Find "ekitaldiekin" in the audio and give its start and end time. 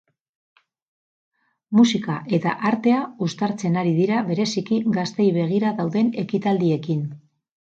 6.25-7.07